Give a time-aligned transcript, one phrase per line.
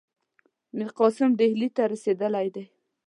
[0.77, 2.63] میرقاسم ډهلي ته رسېدلی دی.